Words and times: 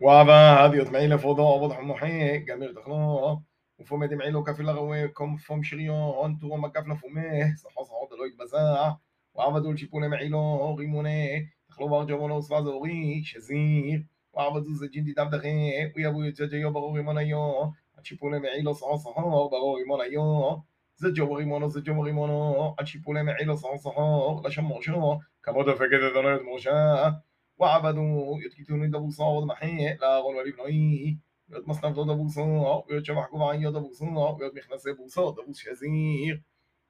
ועבד 0.00 0.70
יוטמעי 0.74 1.08
לפודו 1.08 1.54
עבוד 1.54 1.72
חמוחי, 1.72 2.38
גמיר 2.38 2.72
תכנו, 2.80 3.36
ופומד 3.80 4.10
דמעי 4.10 4.30
לו 4.30 4.44
כפי 4.44 4.62
לרווי, 4.62 5.08
קום 5.12 5.36
פום 5.36 5.62
שריון, 5.62 6.36
תורום 6.40 6.64
מקף 6.64 6.86
לפומה, 6.86 7.54
סחו 7.56 7.84
סחו 7.84 8.08
דלא 8.10 8.26
יתבזע, 8.26 8.90
ועבדו 9.36 9.72
לשיפולי 9.72 10.08
מעילו, 10.08 10.76
רימוני, 10.78 11.46
תכלו 11.68 11.88
בר 11.88 12.04
ג'בונו 12.04 12.42
סבא 12.42 12.62
זורי, 12.62 13.22
שזיר, 13.24 14.00
ועבדו 14.34 14.74
זה 14.74 14.86
ג'ינדי 14.86 15.12
דבדכי, 15.12 15.70
ויבו 15.96 16.24
יוצא 16.24 16.46
ג'יו 16.46 16.72
ברור 16.72 16.96
רימון 16.96 17.18
היו, 17.18 17.62
עד 17.96 18.04
שיפולי 18.04 18.38
מעילו 18.38 18.74
סחו 18.74 18.98
סחו, 18.98 19.50
ברור 19.50 19.78
רימון 19.78 20.00
היו, 20.00 20.56
זה 20.96 21.08
ג'ו 21.14 21.32
רימונו, 21.32 21.70
זה 21.70 21.80
ג'ו 21.84 22.00
רימונו, 22.00 22.74
עד 22.78 22.86
שיפולי 22.86 23.22
מעילו 23.22 23.56
סחו 23.56 23.78
סחו, 23.78 24.40
לשמושו, 24.44 25.18
כמות 25.42 25.66
דפקת 25.66 25.98
את 26.08 26.12
דנות 26.14 26.40
משה, 26.54 27.08
وعبدوا 27.57 28.37
يتكتون 28.45 29.45
محي 29.45 29.93
لا 30.01 30.17
غول 30.17 30.35
ولي 30.35 30.51
بنوي 30.51 31.19
يد 31.49 31.67
مصنف 31.67 31.99
دبو 31.99 32.27
صاد 32.27 32.83
ويد 32.91 33.05
شبح 33.05 33.25
قبعي 33.25 33.71
دبو 33.71 33.93
صاد 33.93 34.41
ويد 34.41 34.55
مخنس 34.55 34.87
دبو 34.87 35.07
صاد 35.07 35.35
دبو 35.35 35.53
شزير 35.53 36.43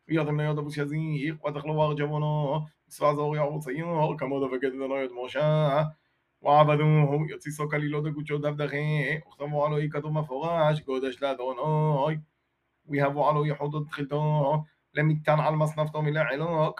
ويد 0.09 0.29
من 0.29 0.43
يد 0.45 0.55
دبو 0.55 0.69
شزير 0.69 1.39
ودخلوا 1.43 1.75
وارجبنا 1.75 2.65
سوا 2.87 3.13
زوري 3.13 3.39
عبو 3.39 3.59
صيار 3.59 4.17
كما 4.17 4.47
دفكت 4.47 4.65
دنا 4.65 5.01
يد 5.01 5.11
موشا. 5.11 5.91
وعبدوه 6.41 7.27
يتصيصو 7.31 7.67
كليلو 7.67 7.99
دقوچو 7.99 8.37
دبدخي 8.37 9.17
اختموا 9.17 9.65
على 9.65 9.87
كتب 9.87 10.05
مفرش 10.05 10.81
قدش 10.81 11.23
لدوناي 11.23 12.21
ويهبوا 12.85 13.25
على 13.25 13.49
يحوض 13.49 13.85
دخلتو 13.85 14.63
لم 14.93 15.11
يكتن 15.11 15.39
على 15.39 15.53
المصنف 15.53 15.89
تومي 15.89 16.11
لعلو 16.11 16.73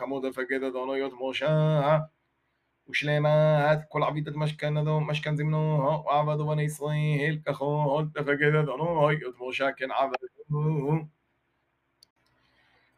وشليمات 2.88 3.88
كل 3.90 4.04
عبيدة 4.04 4.32
مشكن 4.40 4.78
ذو 4.78 5.00
مشكن 5.00 5.36
زمنوه 5.36 6.06
وعبد 6.06 6.42
بني 6.42 6.66
إسرائيل 6.66 7.42
كخوه 7.46 8.12
فكذا 8.16 8.62
ذنوه 8.62 9.14
يطبو 9.14 9.52
شاكن 9.52 9.92
عبدوه 9.92 11.08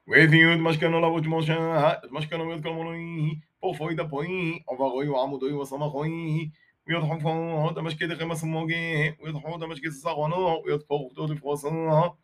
وإذ 0.08 0.34
يود 0.34 0.58
مشكن 0.60 0.92
لابوت 1.02 1.28
موشا 1.28 2.02
مشكن 2.12 2.42
ويذكر 2.42 2.74
منويه 2.74 3.34
بوفوي 3.62 3.96
دبويه 3.96 4.60
وبغوي 4.68 5.08
وعمودوي 5.08 5.54
وصمخويه 5.54 6.50
ويضحفوه 6.88 7.74
دمشكد 7.74 8.14
خمس 8.14 8.44
موجيه 8.44 9.18
ويضحوه 9.22 9.60
دمشكد 9.60 9.90
صغنوه 9.92 10.56
ويضفوه 10.56 11.14
دود 11.16 11.38
فوصوه 11.38 12.18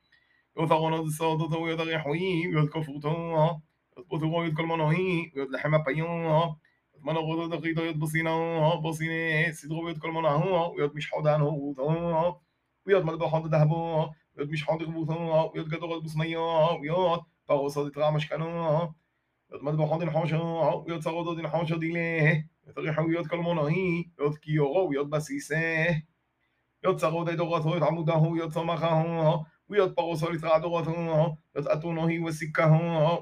وثغنوه 0.56 1.02
الصوت 1.02 1.54
ويضغحويه 1.54 2.48
ويذكر 2.48 2.84
فوتوه 2.84 3.62
يضبطوه 3.98 4.36
ويذكر 4.36 4.66
منويه 4.66 5.32
ويضلحم 5.36 5.78
بيوه 5.78 6.58
من 7.04 7.16
wada 7.16 7.48
da 7.50 7.68
يد 7.68 7.78
yot 7.80 7.98
basina 8.00 8.30
ha 8.30 8.82
basine 8.82 9.54
sidro 9.54 9.88
yot 9.90 10.00
kol 10.00 10.12
mana 10.12 10.30
ha 10.30 10.72
yot 10.78 10.94
mish 10.94 11.10
hada 11.12 11.36
an 11.36 11.42
ha 11.42 12.40
ويات 12.90 13.24
حاضر 13.24 13.48
ذهبه 13.50 13.76
ويات 14.38 14.50
مش 14.50 14.66
حاضر 14.66 14.86
بوثه 14.86 15.46
ويات 15.46 15.66
قدر 15.66 16.00
بصمية 16.00 17.68
صاد 17.68 17.92
ترى 17.92 18.12
مش 18.12 18.30
كانوا 18.30 18.80
ويات 19.50 19.64
مدبر 19.64 19.88
حاضر 19.88 20.12
حاشا 20.12 20.38
ويد 20.88 21.02
صاغو 21.02 21.22
ضد 21.22 21.48
حاشا 21.48 21.78
دي 21.78 21.92
ليه 21.92 22.50
ويد 23.00 23.28
كل 23.28 23.38
من 23.38 23.58
هي 23.58 24.06
ويات 24.20 24.38
كيورو 24.38 24.90
ويد 24.90 25.10
بسيسه 25.10 25.58
ويات 26.84 27.00
صاغو 27.00 27.24
دي 27.24 27.36
دوغات 27.36 27.66
ويات 27.66 27.84
عموده 27.84 28.16
ويات 28.18 28.52
صمخه 28.54 29.46
ويد 29.70 29.94
طاغو 29.94 30.16
صاد 30.16 30.40
ترى 30.40 30.60
دوغات 30.60 30.88
ويات 30.88 31.68
أتونه 31.68 32.10
هي 32.10 32.20
وسكه 32.20 32.72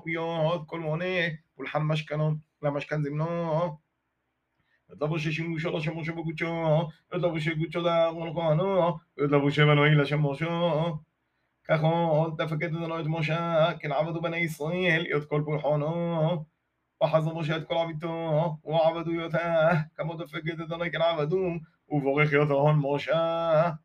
ويد 0.05 0.65
كل 0.65 0.79
من 0.79 1.01
هي 1.01 1.39
والحمش 1.57 2.05
كانوا 2.05 2.35
Namaś 2.67 2.85
kandzim, 2.85 3.17
no. 3.17 3.79
dla 4.95 5.07
Boże 5.07 5.33
się 5.33 5.43
musiała 5.43 5.79
się 5.81 5.91
może 5.93 6.13
Gucio, 6.13 6.89
dla 7.11 7.29
Boże 7.29 7.55
Gucio 7.55 7.81
da 7.81 8.11
Rolkoano, 8.11 8.99
dla 9.17 9.39
Boże 9.39 9.65
Manuela 9.65 10.05
się 10.05 10.17
może. 10.17 10.47
كخون 11.67 12.35
دفكت 12.35 12.71
دنويت 12.71 13.07
موشا 13.07 13.71
كن 13.81 13.91
عبدوا 13.91 14.21
بني 14.21 14.45
إسرائيل 14.45 15.07
يدخل 15.15 15.41
برحانو 15.41 16.45
وحظ 17.01 17.27
موشا 17.27 17.53
يدخل 17.53 17.75
عبدو 17.75 18.09
وعبدو 18.63 19.11
يوتاه 19.11 19.89
كما 19.97 20.15
دفكت 20.15 20.55
دنويت 20.55 20.93
كن 20.93 21.01
عبدو 21.01 21.59
وفوق 21.87 22.33
يوتاهن 22.33 22.75
موشا 22.75 23.77